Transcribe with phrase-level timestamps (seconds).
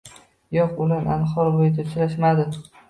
[0.57, 2.53] Yo‘q, ular Anhor bo‘yida uchrashmadi.